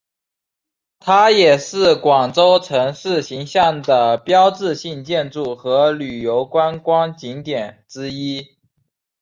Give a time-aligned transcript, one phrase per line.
[0.99, 8.57] 它也是广州城市形象的标志性建筑和旅游观光景点之一。